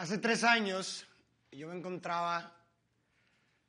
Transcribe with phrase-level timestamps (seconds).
[0.00, 1.06] Hace tres años
[1.52, 2.56] yo me encontraba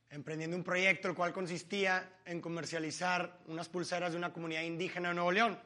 [0.09, 5.16] emprendiendo un proyecto el cual consistía en comercializar unas pulseras de una comunidad indígena de
[5.16, 5.59] Nuevo León.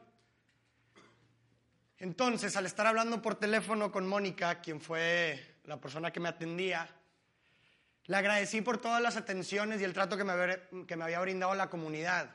[2.00, 6.90] Entonces, al estar hablando por teléfono con Mónica, quien fue la persona que me atendía,
[8.06, 11.20] le agradecí por todas las atenciones y el trato que me, había, que me había
[11.20, 12.32] brindado la comunidad.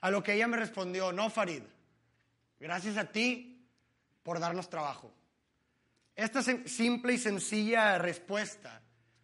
[0.00, 1.62] A lo que ella me respondió, no, Farid,
[2.58, 3.64] gracias a ti
[4.24, 5.14] por darnos trabajo.
[6.16, 8.80] Esta simple y sencilla respuesta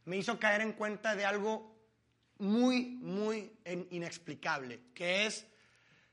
[0.06, 1.78] me hizo caer en cuenta de algo
[2.38, 3.52] muy, muy
[3.90, 5.46] inexplicable, que es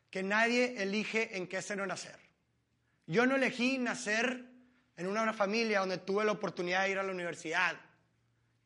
[0.10, 2.20] que nadie elige en qué ser o nacer.
[3.08, 4.46] Yo no elegí nacer
[4.98, 7.76] en una familia donde tuve la oportunidad de ir a la universidad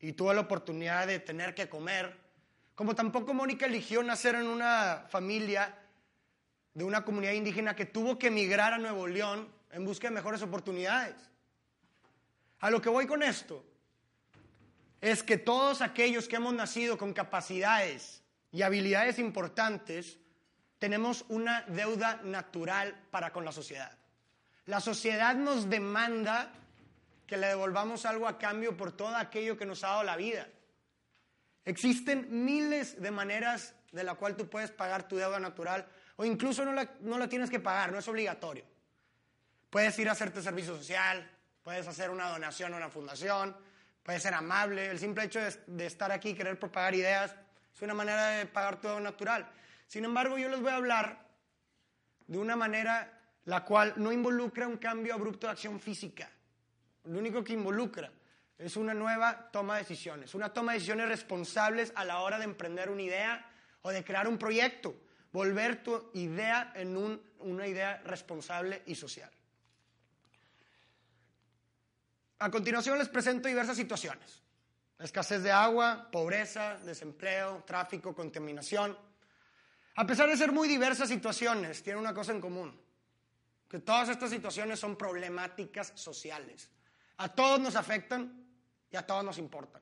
[0.00, 2.18] y tuve la oportunidad de tener que comer,
[2.74, 5.78] como tampoco Mónica eligió nacer en una familia
[6.74, 10.42] de una comunidad indígena que tuvo que emigrar a Nuevo León en busca de mejores
[10.42, 11.14] oportunidades.
[12.62, 13.64] A lo que voy con esto
[15.00, 20.16] es que todos aquellos que hemos nacido con capacidades y habilidades importantes,
[20.78, 23.90] tenemos una deuda natural para con la sociedad.
[24.66, 26.52] La sociedad nos demanda
[27.26, 30.46] que le devolvamos algo a cambio por todo aquello que nos ha dado la vida.
[31.64, 36.64] Existen miles de maneras de la cual tú puedes pagar tu deuda natural o incluso
[36.64, 38.64] no la, no la tienes que pagar, no es obligatorio.
[39.68, 41.28] Puedes ir a hacerte servicio social,
[41.62, 43.56] puedes hacer una donación a una fundación,
[44.02, 44.86] puedes ser amable.
[44.86, 47.34] El simple hecho de, estar aquí y querer propagar ideas
[47.74, 49.48] es una manera de pagar todo natural.
[49.86, 51.26] Sin embargo, yo les voy a hablar
[52.26, 56.30] de una manera la cual no involucra un cambio abrupto de acción física.
[57.04, 58.10] Lo único que involucra
[58.56, 62.44] es una nueva toma de decisiones, una toma de decisiones responsables a la hora de
[62.44, 63.50] emprender una idea
[63.82, 64.94] o de crear un proyecto,
[65.32, 66.96] volver tu idea en
[67.40, 69.30] una idea responsable y social.
[72.42, 74.42] A continuación les presento diversas situaciones.
[74.98, 78.98] Escasez de agua, pobreza, desempleo, tráfico, contaminación.
[79.94, 82.76] A pesar de ser muy diversas situaciones, tienen una cosa en común,
[83.68, 86.68] que todas estas situaciones son problemáticas sociales.
[87.18, 88.44] A todos nos afectan
[88.90, 89.80] y a todos nos importan.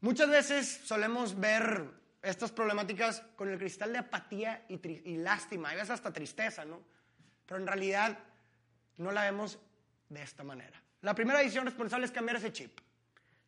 [0.00, 1.90] Muchas veces solemos ver
[2.22, 6.80] estas problemáticas con el cristal de apatía y, lástima, y veces hasta tristeza, ¿no?
[7.44, 8.18] Pero en realidad
[8.96, 9.58] no la vemos
[10.08, 10.82] de esta manera.
[11.02, 12.80] La primera decisión responsable es cambiar ese chip.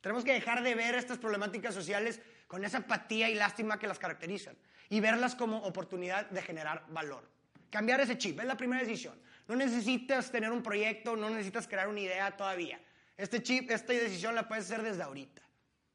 [0.00, 3.98] Tenemos que dejar de ver estas problemáticas sociales con esa apatía y lástima que las
[3.98, 4.56] caracterizan
[4.88, 7.28] y verlas como oportunidad de generar valor.
[7.70, 9.18] Cambiar ese chip es la primera decisión.
[9.46, 12.80] No necesitas tener un proyecto, no necesitas crear una idea todavía.
[13.16, 15.42] Este chip, esta decisión la puedes hacer desde ahorita.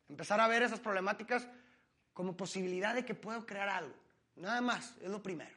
[0.07, 1.47] Empezar a ver esas problemáticas
[2.13, 3.95] como posibilidad de que puedo crear algo.
[4.37, 5.55] Nada más, es lo primero.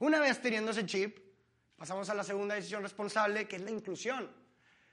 [0.00, 1.18] Una vez teniendo ese chip,
[1.76, 4.28] pasamos a la segunda decisión responsable, que es la inclusión.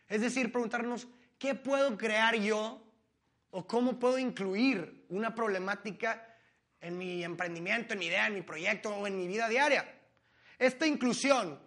[0.08, 1.08] Es decir, preguntarnos,
[1.40, 2.82] ¿qué puedo crear yo
[3.52, 6.26] o cómo puedo incluir una problemática
[6.80, 9.92] en mi emprendimiento, en mi idea, en mi proyecto o en mi vida diaria?
[10.60, 11.60] Esta inclusión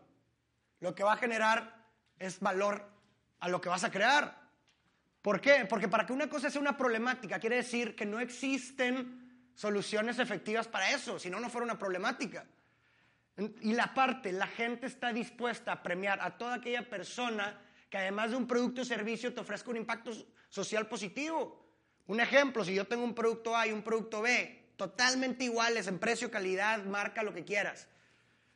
[0.81, 1.85] lo que va a generar
[2.19, 2.85] es valor
[3.41, 4.49] a lo que vas a crear.
[5.23, 5.67] ¿Por qué?
[5.69, 10.69] Porque para que una cosa sea una problemática quiere decir que no existen soluciones efectivas
[10.69, 12.47] para eso, si no, no fuera una problemática.
[13.61, 17.61] Y la parte, la gente está dispuesta a premiar a toda aquella persona
[17.91, 20.13] que además de un producto o servicio te ofrezca un impacto
[20.49, 21.65] social positivo.
[22.07, 25.99] Un ejemplo, si yo tengo un producto A y un producto B, totalmente iguales en
[25.99, 27.89] precio, calidad, marca, lo que quieras.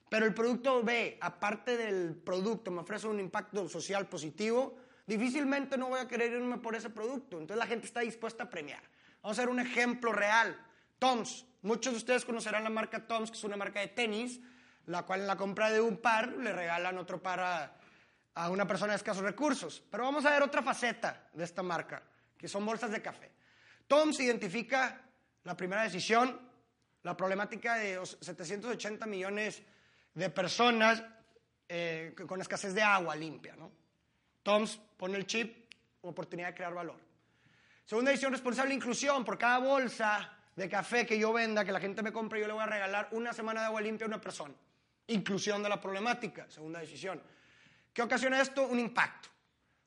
[0.09, 4.77] Pero el producto B, aparte del producto, me ofrece un impacto social positivo,
[5.07, 7.39] difícilmente no voy a querer irme por ese producto.
[7.39, 8.83] Entonces la gente está dispuesta a premiar.
[9.23, 10.57] Vamos a ver un ejemplo real.
[10.99, 11.47] Toms.
[11.63, 14.41] Muchos de ustedes conocerán la marca Toms, que es una marca de tenis,
[14.87, 17.77] la cual en la compra de un par le regalan otro par a,
[18.35, 19.83] a una persona de escasos recursos.
[19.91, 22.03] Pero vamos a ver otra faceta de esta marca,
[22.37, 23.31] que son bolsas de café.
[23.87, 25.01] Toms identifica
[25.45, 26.41] la primera decisión,
[27.03, 29.63] la problemática de los 780 millones
[30.15, 31.03] de personas
[31.69, 33.57] eh, con escasez de agua limpia.
[33.57, 33.71] ¿no?
[34.43, 35.67] Toms pone el chip,
[36.03, 36.99] oportunidad de crear valor.
[37.85, 39.25] Segunda decisión, responsable inclusión.
[39.25, 42.53] Por cada bolsa de café que yo venda, que la gente me compre, yo le
[42.53, 44.55] voy a regalar una semana de agua limpia a una persona.
[45.09, 46.49] Inclusión de la problemática.
[46.49, 47.21] Segunda decisión.
[47.93, 48.67] ¿Qué ocasiona esto?
[48.67, 49.29] Un impacto.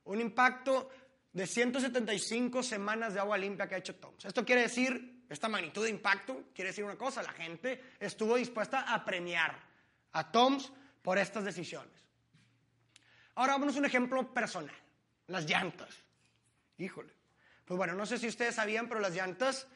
[0.06, 0.90] Un impacto
[1.34, 4.26] de 175 semanas de agua limpia que ha hecho Toms.
[4.26, 8.94] Esto quiere decir, esta magnitud de impacto, quiere decir una cosa, la gente estuvo dispuesta
[8.94, 9.60] a premiar
[10.14, 10.72] a Toms
[11.02, 11.94] por estas decisiones.
[13.36, 14.76] Ahora vámonos a un ejemplo personal,
[15.28, 15.90] las llantas.
[16.78, 17.14] Híjole.
[17.66, 19.68] Pues bueno, no sé si ustedes sabían, pero las llantas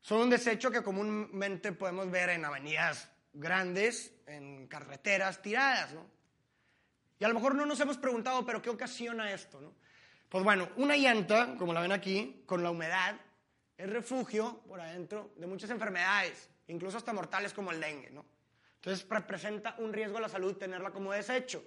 [0.00, 6.15] son un desecho que comúnmente podemos ver en avenidas grandes, en carreteras tiradas, ¿no?
[7.18, 9.74] Y a lo mejor no nos hemos preguntado, pero ¿qué ocasiona esto?
[10.28, 13.16] Pues bueno, una llanta, como la ven aquí, con la humedad,
[13.78, 18.24] es refugio por adentro de muchas enfermedades, incluso hasta mortales como el dengue, ¿no?
[18.76, 21.62] Entonces representa un riesgo a la salud tenerla como desecho.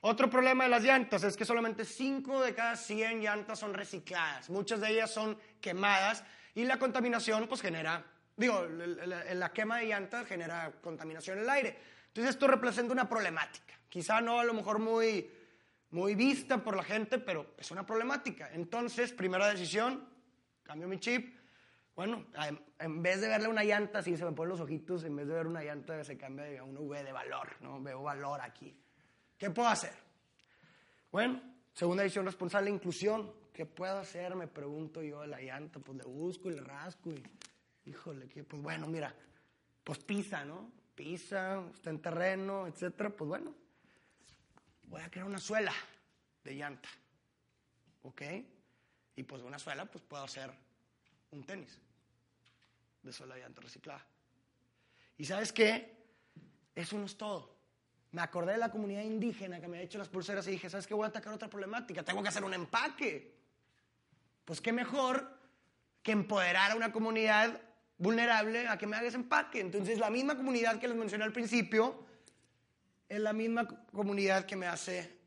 [0.00, 4.50] Otro problema de las llantas es que solamente 5 de cada 100 llantas son recicladas.
[4.50, 6.24] Muchas de ellas son quemadas
[6.54, 8.04] y la contaminación pues genera,
[8.36, 11.78] digo, la, la quema de llantas genera contaminación en el aire.
[12.08, 13.74] Entonces esto representa una problemática.
[13.88, 15.30] Quizá no a lo mejor muy,
[15.90, 18.50] muy vista por la gente, pero es una problemática.
[18.52, 20.08] Entonces, primera decisión,
[20.62, 21.38] cambio mi chip.
[21.94, 22.26] Bueno,
[22.78, 25.34] en vez de verle una llanta, así se me ponen los ojitos, en vez de
[25.34, 27.82] ver una llanta se cambia a una V de valor, ¿no?
[27.82, 28.74] Veo valor aquí.
[29.36, 29.92] ¿Qué puedo hacer?
[31.10, 31.42] Bueno,
[31.74, 33.30] segunda decisión responsable, inclusión.
[33.52, 34.34] ¿Qué puedo hacer?
[34.34, 37.22] Me pregunto yo de la llanta, pues le busco y le rasco y,
[37.86, 39.14] híjole, que, pues bueno, mira,
[39.84, 40.70] pues pisa, ¿no?
[40.94, 43.54] Pisa, está en terreno, etcétera, pues bueno,
[44.88, 45.72] voy a crear una suela
[46.44, 46.88] de llanta,
[48.02, 48.22] ¿ok?
[49.16, 50.50] Y pues una suela, pues puedo hacer
[51.30, 51.78] un tenis
[53.02, 54.06] de suela de llanta reciclada.
[55.18, 55.96] ¿Y sabes qué?
[56.74, 57.52] Eso no es todo.
[58.12, 60.86] Me acordé de la comunidad indígena que me ha hecho las pulseras y dije, ¿sabes
[60.86, 60.94] qué?
[60.94, 62.02] Voy a atacar otra problemática.
[62.02, 63.34] Tengo que hacer un empaque.
[64.44, 65.38] Pues qué mejor
[66.02, 67.60] que empoderar a una comunidad
[68.02, 69.60] vulnerable a que me hagas empaque.
[69.60, 72.04] Entonces, la misma comunidad que les mencioné al principio
[73.08, 75.18] es la misma comunidad que me hace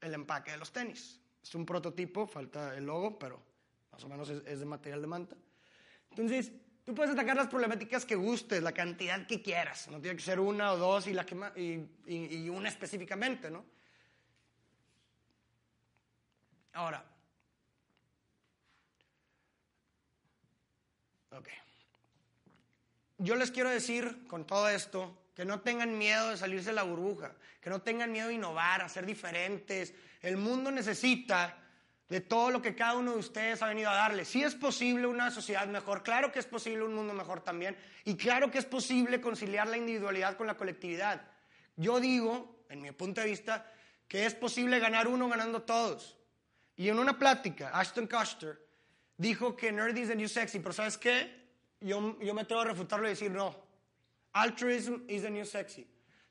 [0.00, 1.20] el empaque de los tenis.
[1.42, 3.42] Es un prototipo, falta el logo, pero
[3.90, 5.36] más o menos es, de material de manta.
[6.10, 6.52] Entonces,
[6.84, 9.88] tú puedes atacar las problemáticas que gustes, la cantidad que quieras.
[9.88, 13.64] No tiene que ser una o dos y, la que, y, y una específicamente, ¿no?
[16.72, 17.04] Ahora,
[21.30, 21.48] ok.
[23.18, 26.82] Yo les quiero decir con todo esto que no tengan miedo de salirse de la
[26.82, 29.94] burbuja, que no tengan miedo de innovar, a ser diferentes.
[30.20, 31.58] El mundo necesita
[32.08, 34.24] de todo lo que cada uno de ustedes ha venido a darle.
[34.24, 38.16] Sí es posible una sociedad mejor, claro que es posible un mundo mejor también, y
[38.16, 41.22] claro que es posible conciliar la individualidad con la colectividad.
[41.76, 43.70] Yo digo, en mi punto de vista,
[44.08, 46.16] que es posible ganar uno ganando todos.
[46.76, 48.60] Y en una plática, Ashton Kutcher
[49.16, 51.45] dijo que nerd is the new sexy, pero ¿sabes qué?
[51.80, 53.54] Yo, yo me atrevo a refutarlo y decir no.
[54.32, 55.86] Altruism is the new sexy.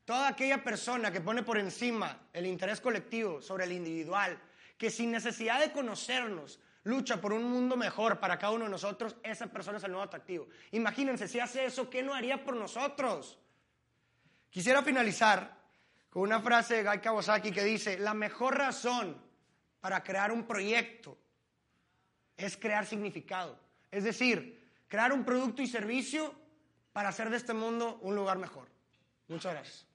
[0.05, 4.39] Toda aquella persona que pone por encima el interés colectivo sobre el individual,
[4.77, 9.15] que sin necesidad de conocernos lucha por un mundo mejor para cada uno de nosotros,
[9.23, 10.47] esa persona es el nuevo atractivo.
[10.71, 13.39] Imagínense, si hace eso, ¿qué no haría por nosotros?
[14.51, 15.57] Quisiera finalizar
[16.11, 19.19] con una frase de Guy Kawasaki que dice, la mejor razón
[19.81, 21.17] para crear un proyecto
[22.37, 23.59] es crear significado.
[23.89, 26.33] Es decir, crear un producto y servicio
[26.93, 28.67] para hacer de este mundo un lugar mejor.
[29.27, 29.94] Muchas gracias.